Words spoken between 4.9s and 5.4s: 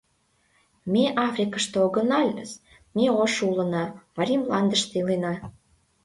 илена...